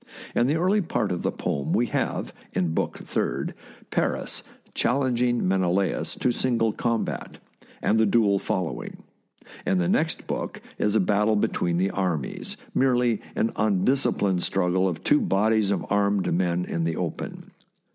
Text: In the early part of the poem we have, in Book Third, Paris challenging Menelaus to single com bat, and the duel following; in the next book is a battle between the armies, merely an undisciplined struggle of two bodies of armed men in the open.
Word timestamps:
In 0.33 0.47
the 0.47 0.55
early 0.55 0.81
part 0.81 1.11
of 1.11 1.21
the 1.21 1.31
poem 1.31 1.73
we 1.73 1.85
have, 1.85 2.33
in 2.53 2.73
Book 2.73 2.97
Third, 3.05 3.53
Paris 3.91 4.41
challenging 4.73 5.47
Menelaus 5.47 6.15
to 6.15 6.31
single 6.31 6.71
com 6.71 7.05
bat, 7.05 7.37
and 7.83 7.99
the 7.99 8.07
duel 8.07 8.39
following; 8.39 9.03
in 9.63 9.77
the 9.77 9.87
next 9.87 10.25
book 10.25 10.59
is 10.79 10.95
a 10.95 10.99
battle 10.99 11.35
between 11.35 11.77
the 11.77 11.91
armies, 11.91 12.57
merely 12.73 13.21
an 13.35 13.53
undisciplined 13.55 14.41
struggle 14.41 14.87
of 14.87 15.03
two 15.03 15.21
bodies 15.21 15.69
of 15.69 15.85
armed 15.91 16.33
men 16.33 16.65
in 16.65 16.83
the 16.83 16.95
open. 16.95 17.51